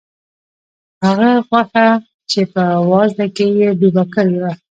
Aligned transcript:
هغه 1.03 1.29
غوښه 1.47 1.87
چې 2.31 2.41
په 2.53 2.63
وازده 2.91 3.27
کې 3.35 3.47
یې 3.59 3.69
ډوبه 3.79 4.03
کړې 4.13 4.37
وه. 4.43 4.53